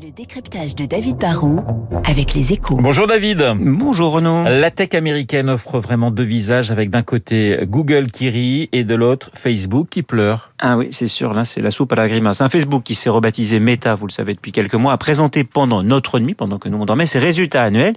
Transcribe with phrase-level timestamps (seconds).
[0.00, 1.60] Le décryptage de David Barrault
[2.04, 2.78] avec les échos.
[2.80, 3.44] Bonjour David.
[3.58, 4.44] Bonjour Renaud.
[4.44, 8.94] La tech américaine offre vraiment deux visages avec d'un côté Google qui rit et de
[8.94, 10.52] l'autre Facebook qui pleure.
[10.60, 12.40] Ah oui, c'est sûr, là c'est la soupe à la grimace.
[12.40, 15.82] Un Facebook qui s'est rebaptisé Meta, vous le savez depuis quelques mois, a présenté pendant
[15.82, 17.94] notre nuit, pendant que nous on dormait, ses résultats annuels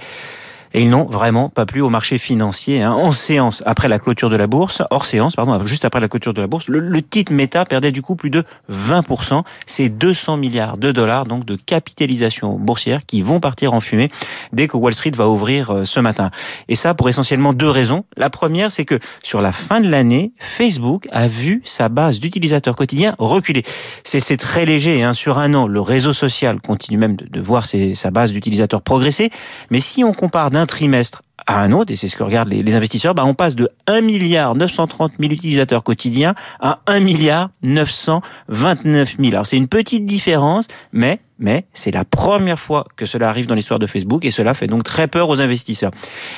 [0.74, 2.82] et ils n'ont vraiment pas plu au marché financier.
[2.82, 2.94] Hein.
[2.94, 6.34] En séance, après la clôture de la bourse, hors séance, pardon, juste après la clôture
[6.34, 9.44] de la bourse, le, le titre Meta perdait du coup plus de 20%.
[9.66, 14.10] C'est 200 milliards de dollars donc de capitalisation boursière qui vont partir en fumée
[14.54, 16.32] dès que Wall Street va ouvrir euh, ce matin.
[16.68, 18.06] Et ça pour essentiellement deux raisons.
[18.16, 22.76] La première, c'est que sur la fin de l'année, Facebook a vu sa base d'utilisateurs
[22.76, 23.64] quotidiens reculer.
[24.04, 25.04] C'est très léger.
[25.04, 25.14] Hein.
[25.14, 29.30] Sur un an, le réseau social continue même de, de voir sa base d'utilisateurs progresser.
[29.70, 32.50] Mais si on compare d'un d'un trimestre à un autre, et c'est ce que regardent
[32.50, 37.00] les, les investisseurs, bah on passe de 1 milliard 930 000 utilisateurs quotidiens à 1
[37.00, 39.32] milliard 929 000.
[39.32, 43.56] Alors c'est une petite différence, mais mais c'est la première fois que cela arrive dans
[43.56, 45.92] l'histoire de Facebook et cela fait donc très peur aux investisseurs.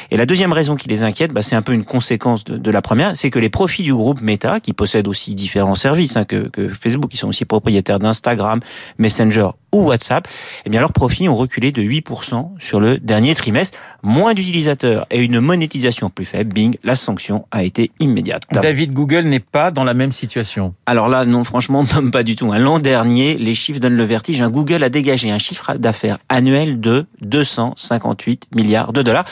[0.10, 2.72] Et la deuxième raison qui les inquiète, bah, c'est un peu une conséquence de, de
[2.72, 6.26] la première, c'est que les profits du groupe Meta, qui possède aussi différents services hein,
[6.26, 8.60] que, que Facebook, qui sont aussi propriétaires d'Instagram,
[8.98, 10.28] Messenger ou WhatsApp,
[10.66, 13.78] eh bien leurs profits ont reculé de 8% sur le dernier trimestre.
[14.04, 18.44] Moins d'utilisateurs et une monétisation plus faible, bing, la sanction a été immédiate.
[18.52, 20.76] David, Google n'est pas dans la même situation.
[20.86, 22.52] Alors là, non, franchement, même pas du tout.
[22.52, 24.42] L'an dernier, les chiffres donnent le vertige.
[24.42, 29.26] Un Google a dégagé un chiffre d'affaires annuel de 258 milliards de dollars.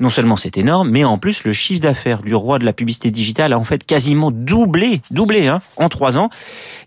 [0.00, 3.10] Non seulement c'est énorme, mais en plus, le chiffre d'affaires du roi de la publicité
[3.10, 6.28] digitale a en fait quasiment doublé, doublé hein, en trois ans.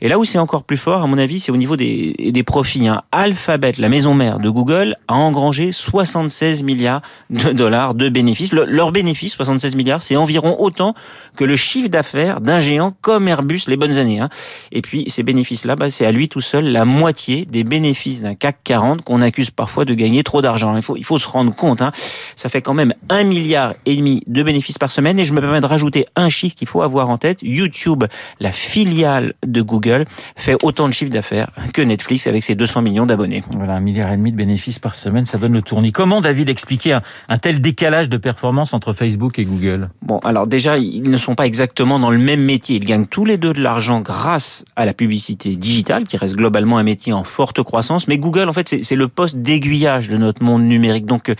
[0.01, 2.43] Et là où c'est encore plus fort, à mon avis, c'est au niveau des, des
[2.43, 2.87] profits.
[2.87, 3.01] Hein.
[3.11, 8.53] Alphabet, la maison mère de Google, a engrangé 76 milliards de dollars de bénéfices.
[8.53, 10.93] Le, leur bénéfice, 76 milliards, c'est environ autant
[11.35, 14.19] que le chiffre d'affaires d'un géant comme Airbus les bonnes années.
[14.19, 14.29] Hein.
[14.71, 18.35] Et puis ces bénéfices-là, bah, c'est à lui tout seul la moitié des bénéfices d'un
[18.35, 20.75] CAC 40 qu'on accuse parfois de gagner trop d'argent.
[20.75, 21.81] Il faut, il faut se rendre compte.
[21.81, 21.91] Hein.
[22.37, 25.19] Ça fait quand même un milliard et demi de bénéfices par semaine.
[25.19, 27.39] Et je me permets de rajouter un chiffre qu'il faut avoir en tête.
[27.41, 28.03] YouTube,
[28.39, 30.05] la filiale de Google,
[30.35, 33.43] fait autant de chiffre d'affaires que Netflix avec ses 200 millions d'abonnés.
[33.55, 35.91] Voilà, un milliard et demi de bénéfices par semaine, ça donne le tournis.
[35.91, 39.89] Comment, David, expliquer un, un tel décalage de performance entre Facebook et Google?
[40.03, 42.75] Bon, alors déjà, ils ne sont pas exactement dans le même métier.
[42.75, 46.77] Ils gagnent tous les deux de l'argent grâce à la publicité digitale, qui reste globalement
[46.77, 48.07] un métier en forte croissance.
[48.07, 51.07] Mais Google, en fait, c'est le poste d'aiguillage de notre monde numérique.
[51.07, 51.33] Donc,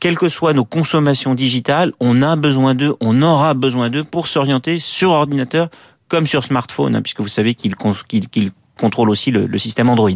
[0.00, 4.78] quelles que nos consommations digitales, on a besoin d'eux, on aura besoin d'eux pour s'orienter
[4.78, 5.68] sur ordinateur
[6.08, 10.10] comme sur smartphone, hein, puisque vous savez qu'ils qu qu contrôle aussi le, système Android.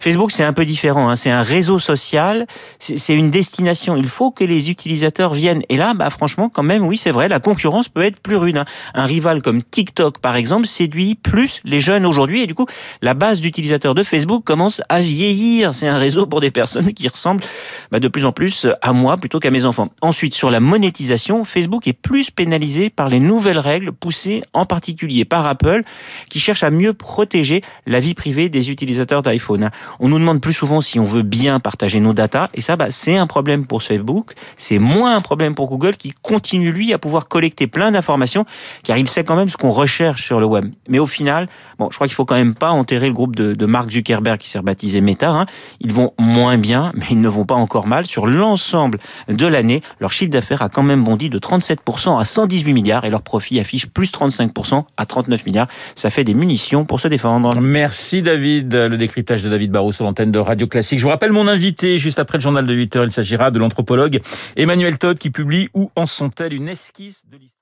[0.00, 1.08] Facebook, c'est un peu différent.
[1.08, 1.16] Hein.
[1.16, 2.46] C'est un réseau social,
[2.78, 3.96] c'est une destination.
[3.96, 5.62] Il faut que les utilisateurs viennent.
[5.68, 8.56] Et là, bah, franchement, quand même, oui, c'est vrai, la concurrence peut être plus rude.
[8.56, 8.64] Hein.
[8.94, 12.42] Un rival comme TikTok, par exemple, séduit plus les jeunes aujourd'hui.
[12.42, 12.66] Et du coup,
[13.00, 15.74] la base d'utilisateurs de Facebook commence à vieillir.
[15.74, 17.44] C'est un réseau pour des personnes qui ressemblent
[17.90, 19.88] bah, de plus en plus à moi plutôt qu'à mes enfants.
[20.00, 25.24] Ensuite, sur la monétisation, Facebook est plus pénalisé par les nouvelles règles poussées en particulier
[25.24, 25.82] par Apple,
[26.28, 29.70] qui cherche à mieux protéger la vie privée des utilisateurs d'iPhone.
[30.00, 32.90] On nous demande plus souvent si on veut bien partager nos datas, et ça, bah,
[32.90, 36.98] c'est un problème pour Facebook, c'est moins un problème pour Google, qui continue, lui, à
[36.98, 38.44] pouvoir collecter plein d'informations,
[38.82, 40.72] car il sait quand même ce qu'on recherche sur le web.
[40.88, 43.66] Mais au final, bon, je crois qu'il faut quand même pas enterrer le groupe de,
[43.66, 45.30] Mark Zuckerberg, qui s'est rebaptisé Meta.
[45.30, 45.46] Hein.
[45.80, 48.04] Ils vont moins bien, mais ils ne vont pas encore mal.
[48.04, 52.72] Sur l'ensemble de l'année, leur chiffre d'affaires a quand même bondi de 37% à 118
[52.72, 55.68] milliards, et leur profit affiche plus 35% à 39 milliards.
[55.94, 57.58] Ça fait des munitions pour se défendre.
[57.74, 58.72] Merci David.
[58.72, 61.00] Le décryptage de David Barrault sur l'antenne de Radio Classique.
[61.00, 63.04] Je vous rappelle mon invité juste après le journal de 8 heures.
[63.04, 64.20] Il s'agira de l'anthropologue
[64.54, 67.60] Emmanuel Todd qui publie Où en sont-elles une esquisse de l'histoire?